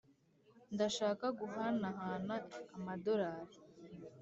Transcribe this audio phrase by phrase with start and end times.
[0.73, 2.35] ndashaka guhanahana
[2.75, 3.57] amadorari.